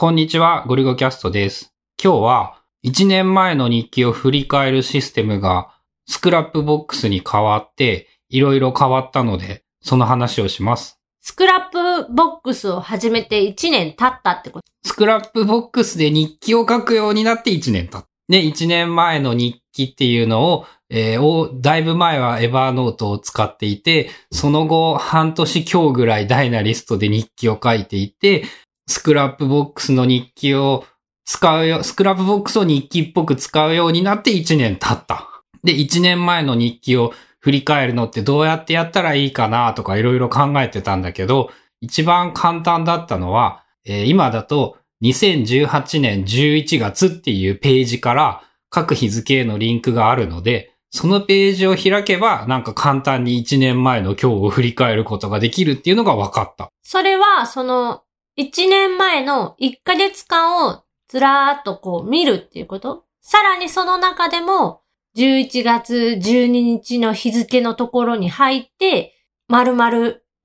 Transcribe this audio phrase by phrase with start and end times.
[0.00, 1.74] こんにちは、ゴリゴキャストです。
[2.02, 5.74] 今日は1年前の日記を振り返るシステムが
[6.06, 10.98] スクラップボックスに変わっていろいろ変わったので、その話をします。
[11.20, 18.06] スクラップボックスを始めて1年経ったってことスクラップボックスで日記を書くようになって1年経った。
[18.30, 28.44] で、1年前の日記っていうのを、えーおだいぶ前はエバーノートを使っていて、その後半年今日ぐらいダイナリストで日記を書いていて、
[28.90, 30.84] スクラップボックスの日記を
[31.24, 35.42] 使うよ、スクラップボックスを日記っぽく使うようになって1年経った。
[35.62, 41.50] で、1年前の日記を振り返るのってどうやってやったらいいかなとかいろいろ考えてたんだけど、
[41.80, 56.68] 一番簡単だったのは、えー今だと2018年11月っていうページから各日付へのリンクがあるので、そのページを開けばなんか簡単に1年前の今日を振り返ることができるっていうのが分かった。
[56.82, 58.02] それは、その、
[58.40, 63.04] 1年前の1ヶ月間をずらーっとこう見るっていうこと？
[63.20, 64.80] さらにその中でも、
[65.14, 69.14] 11月12日の日付のところに入って、
[69.46, 69.90] 丸々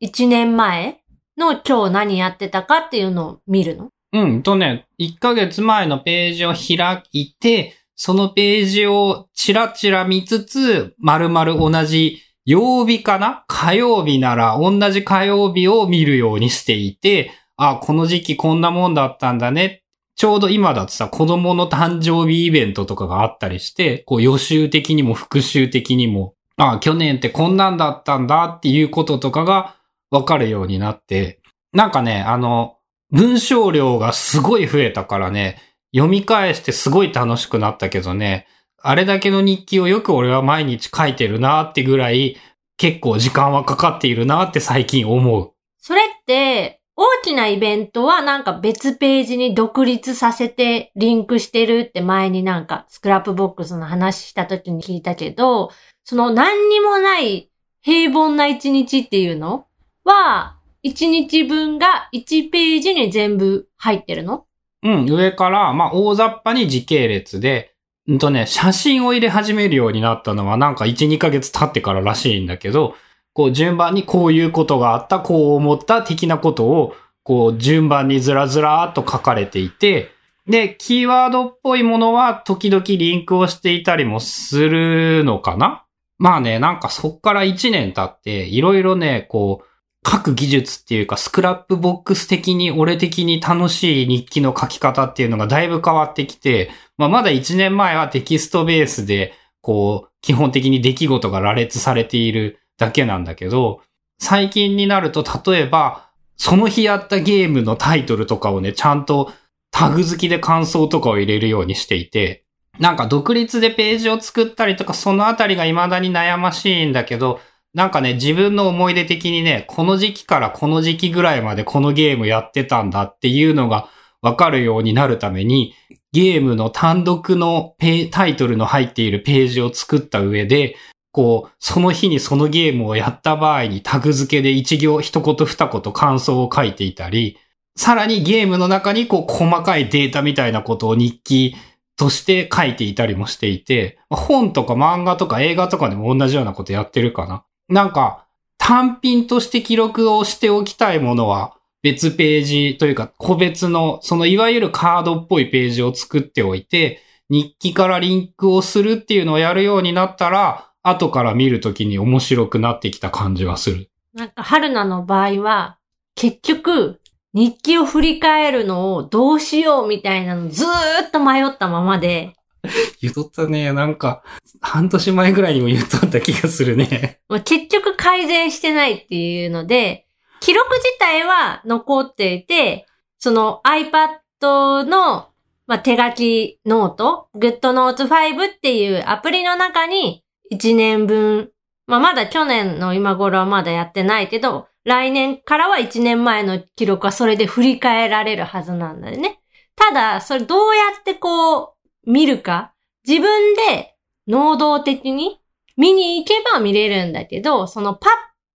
[0.01, 0.99] 1年前
[1.37, 3.89] の今日何やってたかっていうのを見るの？
[4.11, 13.45] うん、とね、1ヶ月前のページを開いて、そのページをチラチラ見つつ、丸々同じ曜日かな？
[13.47, 19.83] 火曜日なら同じ火曜日を見るようにしていて、あ、この時期こんなもんだったんだね。
[20.15, 29.75] ちょうど今だとさ、子供の誕生日イベントとかがあったりして、こう予習的にも復習的にも、あ、去年ってこんなんだったんだっていうこととかが
[30.11, 31.41] わかるようになって、
[31.73, 32.77] なんかね、あの、
[33.11, 35.61] 文章量がすごい増えたからね、
[35.93, 38.47] 読み返してすごい楽しくなったけどね、
[38.81, 42.37] あれだけの日記をよく俺は毎日書いてるなってぐらい、
[42.77, 45.51] 結構時間はかかっているなって最近思う。
[45.79, 55.71] それって、大きなイベントはなんか別ページに独立させてリンクしてるって前になんかスクラップボックスの話した時に聞いたけど、
[56.03, 57.51] その何にもない
[57.81, 59.67] 平凡な一日っていうの
[60.03, 64.45] は、一日分が1ページに全部入ってるの？
[64.83, 67.73] うん、上から、まあ、大雑把に時系列で、
[68.07, 72.95] うんとね、写真を入れ始めるようになったのはなんか1、2ヶ月経ってかららしいんだけど、
[73.35, 80.09] こう順番にこういうことがあった、こう思った的なことを、こう順番にずらずらーっと書かれていて、
[80.47, 85.83] で、キーワードっぽいものは時々リンクをしていたりもするのかな？
[86.17, 103.81] まあね、なんかそっから1年経って、いろいろね、こう、書く技術っていうか、スクラップボックス的に、俺的に楽しい日記の書き方っていうのがだいぶ変わってきて、まあ、まだ1年前はテキストベースで、こう、基本的に出来事が羅列されているだけなんだけど、
[104.19, 109.31] 最近になると、例えば、その日やったゲームのタイトルとかをね、ちゃんと
[109.71, 112.45] タグ付きで感想とかを入れるようにしていて、
[112.79, 117.39] なんか独立でページを作ったりとか、そのあたりが未だに悩ましいんだけど、
[117.73, 123.89] なんかね、自分の思い出的にね、この時期からこの時期ぐらいまでこのゲームやってたんだっていうのが
[124.21, 125.73] わかるようになるために、
[126.13, 130.77] ゲームの単独のペタイトルの入っているページを作った上で、
[131.15, 137.37] こう、その日にそのゲームをやった場合にタグ付けで一行一言二言感想を書いていたり、
[137.77, 141.55] さらにゲームの中にこう細かいデータみたいなことを日記
[141.95, 147.45] として書いていたりもしていて、本とか漫画とか映画とかでも同じようなことやってるかな。
[147.69, 148.25] なんか、
[148.57, 156.99] 単品として記録をしておきたいものは別ページというか個別の、そのいわゆるカードっぽいページを作っておいて、
[157.29, 163.89] 日記からリンクをするっていうのをやるようになったら、後から見るときに面白くなってきた感じはする。
[164.13, 165.77] なんか、春菜の場合は、
[166.15, 167.01] 結局、
[167.33, 170.69] 日記を振り返るのをどうしようみたいなのずー
[171.07, 172.33] っと迷ったままで、
[173.01, 173.73] 言っとったね。
[173.73, 174.23] なんか、
[174.61, 177.19] 半年前ぐらいにも言っとった気がするね。
[177.29, 180.05] まあ結局改善してないっていうので、
[180.39, 182.85] 記録自体は残っていて、
[183.19, 185.29] その iPad の、
[185.67, 191.51] まあ、手書きノート、GoodNotes 5っていうアプリの中に1年分、
[191.87, 199.39] まあ、まだ去年の今頃はまだやってないけど、来年からは1年前の記録はそれで振り返られるはずなんだよね。
[199.75, 201.75] ただ、それどうやってこう
[202.05, 202.73] 見るか、
[203.07, 203.95] 自分で
[204.27, 205.39] 能動的に
[205.77, 208.11] 見に行けば見れるんだけど、そのパッ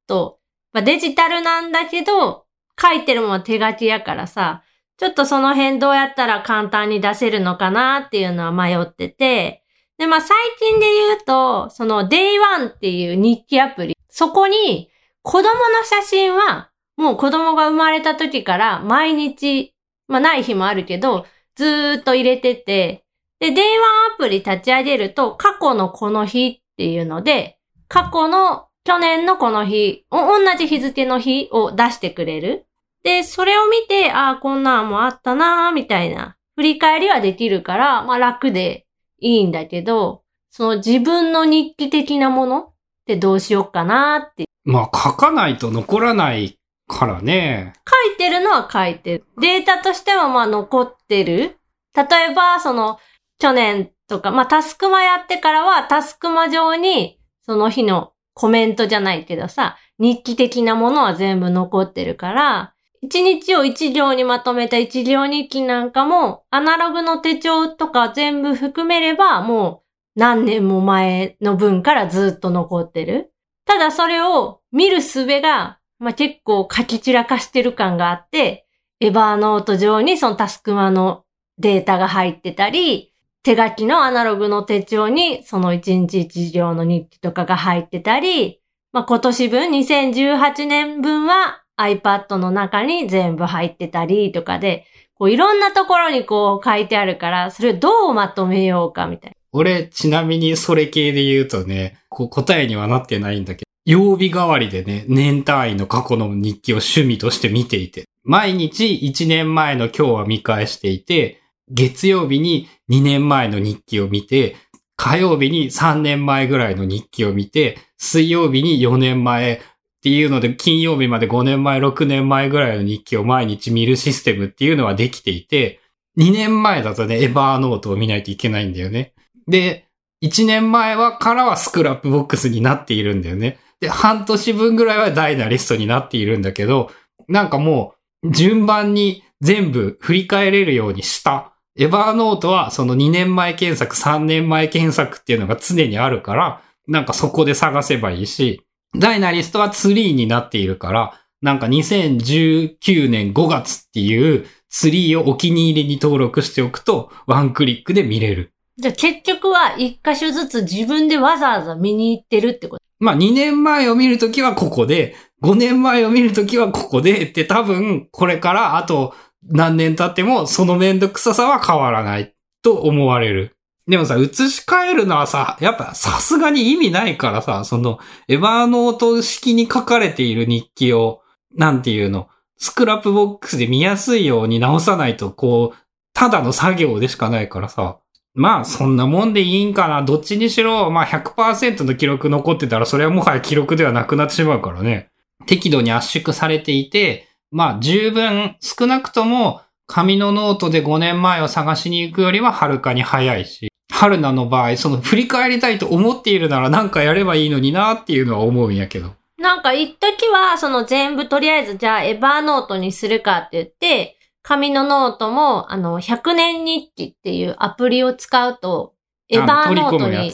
[0.07, 0.39] と、
[0.73, 2.47] まあ、デジタルなんだけど、
[2.81, 4.63] 書いてるものは手書きやからさ、
[4.97, 9.60] ちょっとその辺どうやったら簡単に出せるのかなっていうのは迷ってて、
[10.01, 19.75] で、まあ最近で言うと、その Day1 っていう日記アプリ、そこに子供の写真はもう子供が生まれた時から毎日
[20.09, 23.05] まあない日もあるけど、ずーっと入れてて、
[23.41, 32.67] で、電話アプリ立ち上げると、過去のこの日っていうので、過去の去年のこの日、同じ日付の日を出してくれる。
[33.03, 38.87] で、それを見て、ああ、こんなんもあったなーみたいな、振り返りはできるから、まあ楽で
[39.21, 42.73] いいんだけど、その自分の日記的なものっ
[43.07, 44.45] てどうしようかなって。
[44.65, 46.59] まあ書かないと残らない
[46.89, 47.73] からね。
[47.89, 49.25] 書いてるのは書いてる。
[49.41, 51.57] データとしてはまあ残ってる。
[51.95, 52.99] 例えば、その、
[53.39, 69.83] 去年とか、まあタスクマやってからはタスクマ上に、その日のコメントじゃないけどさ、日記的なものは全部残ってるから、一日を一行にまとめた一行日記なんかも、アナログの手帳とか全部含めれば、も
[70.17, 73.33] う何年も前の分からずっと残ってる。
[73.65, 78.67] ただそれを見る術が、まあ、結構書き散らかしてる感があって、
[79.01, 81.25] エバーノート上にそのタスクマの
[81.59, 88.61] データが入ってたり、手書きのアナログの手帳にその一日一行の日記とかが入ってたり、
[88.93, 99.37] まあ、今年分2018年分は iPad の中に全部入ってたりとかで、こういろんなところにこう書いてあるから、それをどうまとめようかみたいな。
[99.53, 114.57] 俺、ちなみにそれ系で言うとね、こう答えにはなってないんだけど、曜日代わりでね、年単位の過去の日記を趣味として見ていて、毎日1年前の今日は見返していて、月曜日に2年前の日記を見て、
[114.97, 119.61] 火曜日に3年前ぐらいの日記を見て、水曜日に4年前
[120.01, 125.81] っていうので、金曜日まで5年前、6年前ぐらいの日記を毎日見るシステムっていうのはできていて、
[126.17, 129.13] 2年前だとね、エバーノートを見ないといけないんだよね。
[129.47, 129.89] で、
[130.25, 133.59] 1年前はからはスクラップボックスになっているんだよね。
[133.81, 136.91] で、半年分ぐらいはダイナリストになっているんだけど、
[137.29, 141.53] なんかもう、順番に全部振り返れるようにした。
[141.77, 148.63] エバーノートはその2年前検索、3年前検索っていうのが常にあるから、なんかそこで探せばいいし、
[148.95, 158.53] ダイナリストはツリーになっているから、なんか2019年5月っていうツリーをお気に入りに登録しておくと、ワンクリックで見れる。
[158.77, 162.83] じゃあ結局は一箇所ずつ自分でわざわざ見に行ってるってこと？
[162.99, 173.57] まあ2年前を見るときはここで、5年前を見るときはここでって多分これからあと何年経ってもそのめんどくささは変わらないと思われる。
[173.89, 177.99] でもさ、移し替えるのはさ、やっぱさすがに意味ないからさ、その
[178.29, 181.23] エバーノート式に書かれている日記を、
[181.57, 185.79] なんていうの、スクラップボックスで見やすいように直さないと、こう、
[186.13, 187.99] ただの作業でしかないからさ、
[188.35, 190.03] まあ、そんなもんでいいんかな。
[190.03, 195.09] どっちにしろ、まあ100%の記録残ってたら、それはもはや記録ではなくなってしまうからね。
[195.47, 203.70] 適度に圧縮されていて、まあ十分、少なくとも、紙のノートで5年前を探しに行くよりははるかに早いし、
[204.01, 209.13] 春菜の場合、その振り返りたいと思っているならなんかやればいいのになっていうのは思うんやけど。
[209.37, 218.95] なんか一時は、その全部とりあえずじゃあエバーノートにするかって言って、紙のノートも、あの、100年日記っていうアプリを使うと、
[219.29, 220.33] エバーノートに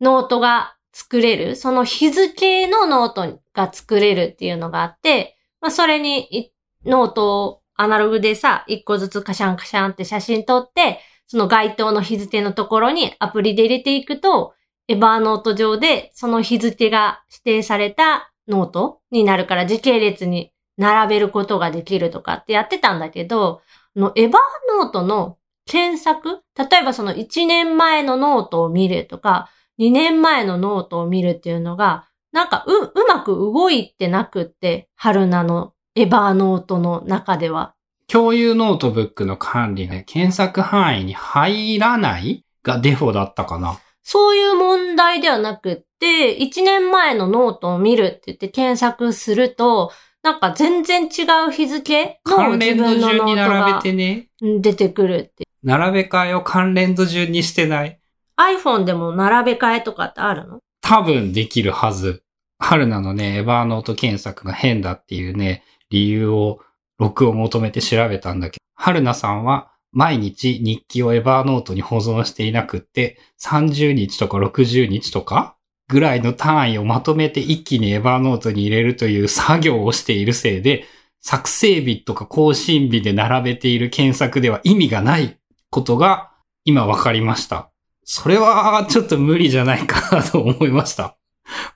[0.00, 6.50] ノートが作れる、その日付のノートが作れるっていうのがあって、まあ、それに
[6.86, 14.54] ノートをアナログでさ、一個ずつカシャンカシャンって写真撮って、その該当の日付のところにアプリで入れていくと、
[14.88, 23.62] エバーノート上でその日付が指定されたノートになるから時系列に並べることができるとかってやってたんだけど、
[23.96, 37.74] のエバーノートの検索例えばその1年前のノートを見るとか、2年前のノートを見るっていうのが、なんかう、うまく動いてなくって、春菜のエバーノートの中では。
[38.12, 42.44] 共有ノートブックの管理が検索範囲に入らない？
[42.62, 43.78] がデフォだったかな。
[44.02, 49.90] そういう問題ではなくって、1年前のノートを見るって言って検索すると、
[50.22, 55.44] なんか全然違う日付の自分のノートが出てくるって。
[55.62, 58.00] 並べ替えを関連度順にしてない
[58.36, 60.60] ?iPhone でも並べ替えとかってあるの？
[60.80, 62.22] 多分できるはず。
[62.58, 66.60] 春菜のね、エバーノート検索が変だっていうね、理由を
[66.98, 75.56] 録を求めて調べたんだけど、春菜さんは毎日日記をエバーノートに保存していなくって、30日とか60日とか
[75.88, 80.84] ぐらいの単位をまとめて一気にエヴァーノートに入れるという作業をしているせいで、
[81.20, 85.38] 作成日とか更新日で並べている検索では意味がない
[85.70, 86.30] ことが
[86.64, 87.70] 今分かりました。
[88.04, 91.16] それはちょっと無理じゃないかなと思いました。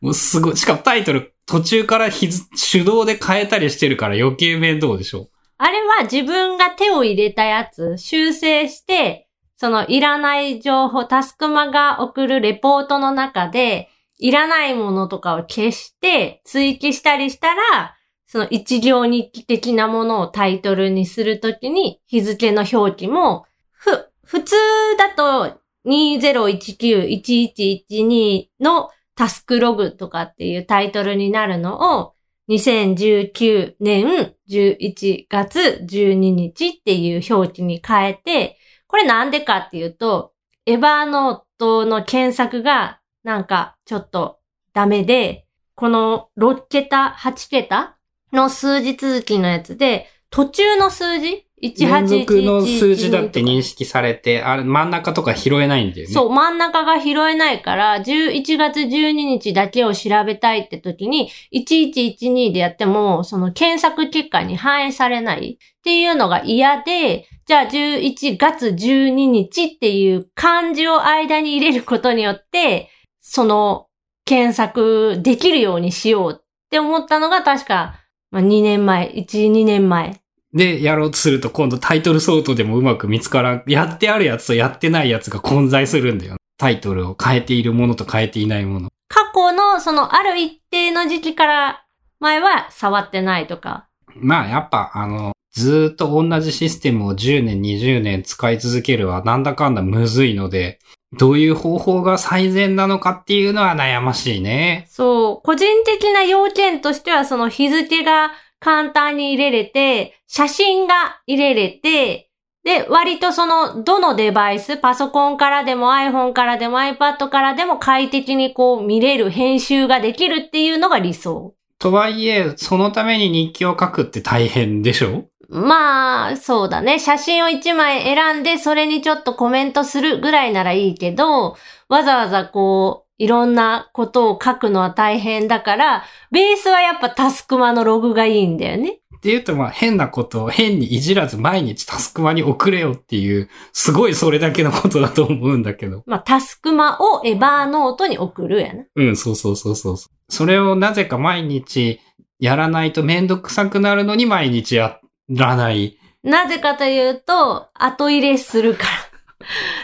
[0.00, 0.56] もうすごい。
[0.56, 5.28] しかもタイトル途中から手動で変えたりしてるから余計面倒でしょ？
[5.58, 23.90] あれは自分が手を入れたやつ、修正して、そのいらない情報、タスクマが送るレポートの中で、いらないものとかを消して追記したりしたら、その一行日記的なものをタイトルにするときに日付の表記も、ふ、
[24.24, 24.54] 普通
[24.96, 28.90] だと2019-1112の
[29.20, 32.14] タスクログとかっていうタイトルになるのを
[32.48, 40.32] 2019年11月12日っていう表記に変えて、これなんでかっていうと、
[40.64, 44.38] エバーノートの検索がなんかちょっと
[44.72, 47.98] ダメで、この6桁、8桁
[48.32, 56.12] の数字続きのやつで、途中の数字連続の数字だって認識されて、あれ真ん中とか拾えないんだよね。
[56.12, 72.88] そう、真ん中が拾えないから、11月12日だけを調べたいって時に、1112でやっても、その検索結果に反映されないっていうのが嫌で、じゃあ11月12日っていう漢字を間に入れることによって、
[73.20, 73.86] その
[74.24, 77.96] 検索できるようにしようって思ったのが確か、
[78.30, 80.19] まあ、2年前、1、2年前。
[80.52, 83.62] で、やろうとすると今度タイトルソートでもうまく見つからん。
[83.66, 86.36] やってあるやつとやってないやつが混在するんだよ。
[86.58, 88.90] タイトルを変えているものと変えていないもの。
[89.08, 91.84] 過去のそのある一定の時期から
[92.18, 93.88] 前は触ってないとか。
[94.14, 100.80] まあやっぱあの、ずーっと同じシステムを10年、20年使い続けるはなんだかんだむずいので、
[101.18, 104.86] どういう方法が最善なのかっていうのは悩ましいね。
[104.88, 108.30] そう、個人的な要件としてはその日付が
[108.60, 112.30] 簡単に入れれて、写真が入れれて、
[112.62, 121.54] で、割とその、どのデバイス、パソコンからでも iPhone からでも iPad からでも快適にこう見れる編集ができるっていうのが理想。
[121.78, 125.24] とはいえ、そのために日記を書くって大変でしょ？
[125.48, 126.98] まあ、そうだね。
[126.98, 131.56] 写真を1枚選んで、それにちょっとコメントするぐらいならいいけど、
[131.88, 138.92] わざわざこう、いろんなことを書くのは大変だから、ベースはやっぱタスクマのログがいいんだよね。
[138.92, 146.02] って言うとまあ変なことを変にいじらず毎日タスクマに送れよっていう、すごいそれだけのことだと思うんだけど。
[146.06, 148.84] まあ、タスクマをエバーノートに送るやな。
[148.96, 149.96] うん、そうそうそうそう。
[150.30, 152.00] それをなぜか毎日
[152.38, 154.98] やらないとめんどくさくなるのに毎日や
[155.28, 155.98] らない。
[156.22, 158.88] なぜかというと、後入れするから。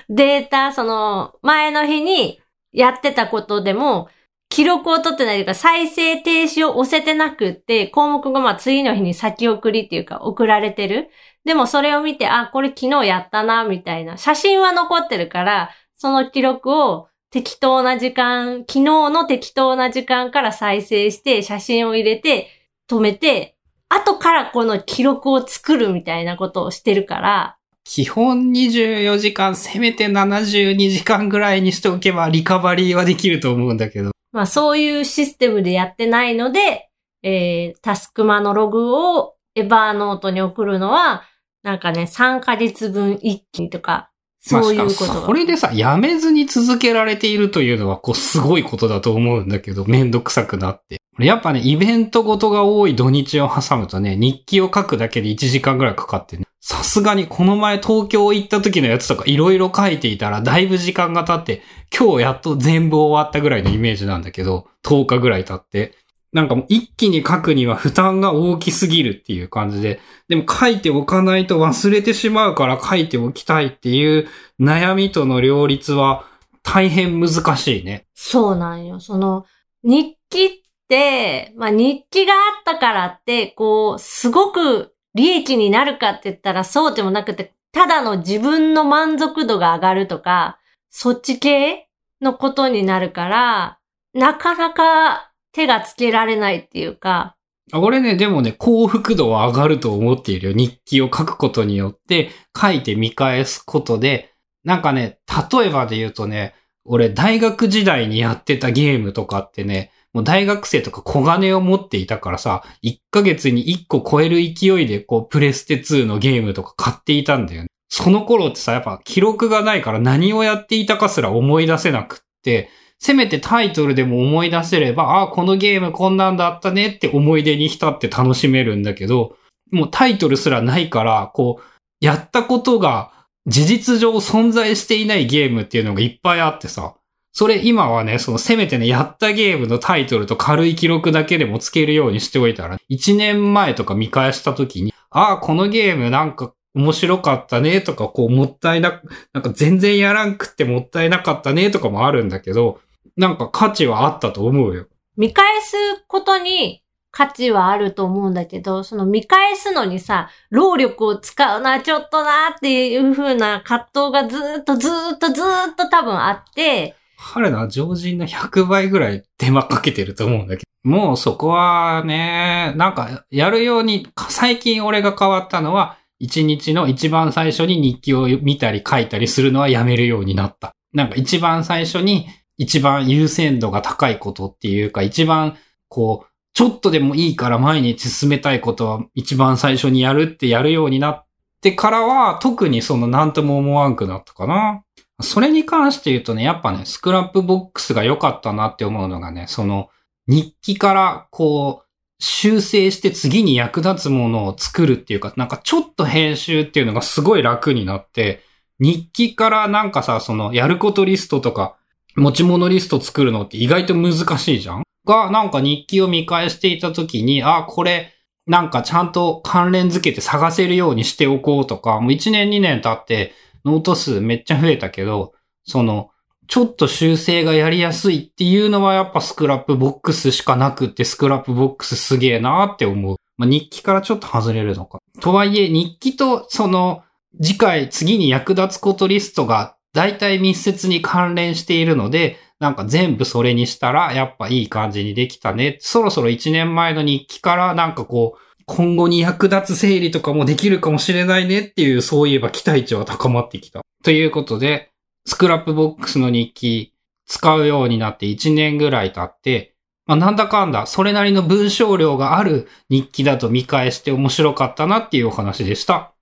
[0.08, 2.40] データ、その、前の日に
[2.76, 4.08] やってたことでも、
[4.50, 11.08] 記録を取ってないというか、再生停止を押せてなくって、項目がまあ次の日に先送りっていうか送られてる。
[11.44, 14.18] でもそれを見て、あ、これ昨日やったな、みたいな。
[14.18, 22.48] 写真は残ってるから、その記録を適当な時間、昨日の適当な時間から再生して、写真を入れて、
[22.90, 23.56] 止めて、
[23.88, 27.55] 後からこの記録を作るみたいなことをしてるから、
[27.88, 34.10] 基本24時間、せめて72時間ぐらいにしておけばリカバリーはできると思うんだけど。
[34.32, 36.90] まあそういうシステムでやってないので、
[37.22, 41.22] えー、タスクマのログをエバーノートに送るのは、
[41.62, 44.80] なんかね、3ヶ月分一気にとか、そういうことが。
[44.80, 51.00] まあしかもそれでさ、やめずに続けられているというのは、こう、すごいことだと思うんだけど、めんどくさくなって。
[51.20, 56.46] やっぱね、イベントごとが多い土日を挟むとね、日記を書くだけで1時間ぐらいかかってね。
[56.68, 61.62] さすがにこの前東京行った時のやつとかいろいろ書いていたらだいぶ時間が経って、
[61.96, 65.94] 今日やっと全部終わったぐらいのイメージなんだけど、10日ぐらい経って。
[66.32, 74.26] なんかもう一気に書くには負担が大きすぎるっていう感じで、でも書いておかないと忘れてしまうから書いておきたいっていう
[74.60, 76.24] 悩みとの両立は
[76.64, 78.08] 大変難しいね。
[78.12, 78.98] そうなんよ。
[78.98, 79.46] その、
[79.84, 80.50] 日記っ
[80.88, 90.58] て、まあ日記があったからって、こう、すごく利益になるかって言ったらそうでもなくて、ただの自分の満足度が上がるとか、
[90.90, 91.88] そっち系
[92.20, 93.78] のことになるから、
[94.12, 97.34] なかなか手がつけられないっていうか、
[97.72, 100.52] 俺ね、でもね、幸福度は上がると思っているよ。
[100.54, 105.18] 日記を書くことによって、書いて見返すことで、なんかね、
[105.50, 106.54] 例えばで言うとね、
[106.84, 117.68] 俺大学時代にやってたゲームとかってね、もう大学生とか小金を持っていたからさ、1ヶ月に1個超える勢いでこう、プレステ2のゲームとか買っていたんだよね。
[117.90, 129.36] その頃ってさ、やっぱ記録がないから何をやっていたかすら思い出せなくって、せめてタイトルでも思い出せれば、ああ、このゲームこんなんだったねって思い出に浸って楽しめるんだけど、
[129.70, 131.64] もうタイトルすらないから、こう、
[132.00, 133.12] やったことが
[133.46, 136.94] 事実上存在していないゲームっていうのがいっぱいあってさ、
[137.36, 149.02] それ今はね、そのせめてね、やったゲームのタイトルと軽い記録だけでもつけるようにしておいたら、1年前とか見返した時に、ああ、このゲームなんか面白かったねとか、こうもったいな、
[149.34, 152.80] なんか全然やらんくってもったいなかったねとかもあるんだけど、
[153.18, 154.86] なんか価値はあったと思うよ。
[155.18, 155.76] 見返す
[156.06, 170.90] ことに価値はあると思うんだけど、その見返すのにさ、労力を使うな、ちょっとなっていう風な葛藤がずっとずっとずっと多分あって、春菜は常人の100倍ぐらい手間かけてると思うんだけど。
[170.90, 180.72] もうそこはね、なんかやるように、最近俺が変わったのは、一日の一番最初に日記を見たり書いたりするのはやめるようになった。
[180.92, 185.56] なんか一番最初に一番優先度が高いことっていうか、一番
[185.88, 191.26] こう、ちょっとでもいいから毎日進めたいことは一番最初にやるってやるようになっ
[191.60, 194.82] てからは、特にその何とも思わんくなったかな。
[195.20, 199.88] それに関して言うとね、やっぱね、スクラップボックスが良かったなって思うのがね、その、
[200.28, 201.86] 日記からこう、
[202.18, 208.42] 修正して次に役立つものを作るっていうか、なんかちょっと編集っていうのがすごい楽になって、
[208.78, 211.76] 日記からなんかさ、その、やることリストとか、
[212.14, 214.82] 持ち物リスト作るのって意外と難しいじゃん？
[215.06, 218.12] が、なんか日記を見返していた時に、あ、これ、
[218.46, 223.32] なんかちゃんと関連付けて探せるようにしておこうとか、もう1年2年経って、
[223.66, 226.10] ノート数めっちゃ増えたけど、その、
[226.46, 233.16] ちょっと修正がやりやすいっていうのはやっぱスクラップボックスしかなくって、スクラップボックスすげえなーって思う。
[233.36, 235.00] まあ、日記からちょっと外れるのか。
[235.20, 237.02] とはいえ、日記とその、
[237.42, 245.76] 次回次に役立つことリストが大体密接に関連しているので、なんか全部それにしたらやっぱいい感じにできたね。
[245.80, 253.82] そろそろ1年前の日記からなんかこう、今後に役立つ整理とかもできるかもしれないねっていう、そういえば期待値は高まってきた。
[254.02, 254.90] ということで、
[255.24, 256.92] スクラップボックスの日記
[257.26, 259.74] 使うようになって1年ぐらい経って、
[260.06, 266.12] まあなんだかんだ、それなりの文章量がある日記だと見返して面白かったなっていうお話でした。